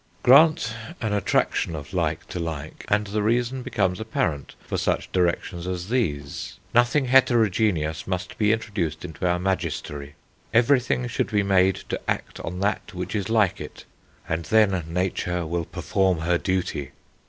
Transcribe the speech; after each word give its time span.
Grant 0.23 0.73
an 0.99 1.13
attraction 1.13 1.75
of 1.75 1.93
like 1.93 2.27
to 2.29 2.39
like, 2.39 2.85
and 2.87 3.05
the 3.05 3.21
reason 3.21 3.61
becomes 3.61 3.99
apparent 3.99 4.55
for 4.65 4.75
such 4.75 5.11
directions 5.11 5.67
as 5.67 5.89
these: 5.89 6.57
"Nothing 6.73 7.05
heterogeneous 7.05 8.07
must 8.07 8.35
be 8.39 8.51
introduced 8.51 9.05
into 9.05 9.27
our 9.27 9.37
magistery"; 9.37 10.15
"Everything 10.55 11.07
should 11.07 11.29
be 11.31 11.43
made 11.43 11.75
to 11.89 12.01
act 12.09 12.39
on 12.39 12.61
that 12.61 12.95
which 12.95 13.13
is 13.13 13.29
like 13.29 13.61
it, 13.61 13.85
and 14.27 14.45
then 14.45 14.71
Nature 14.87 15.45
will 15.45 15.65
perform 15.65 16.21
her 16.21 16.39
duty." 16.39 16.93